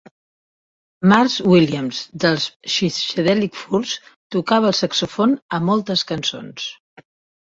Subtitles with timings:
[1.11, 3.93] Mars Williams dels Psychedelic Furs
[4.37, 6.67] tocava el saxofon a moltes cançons.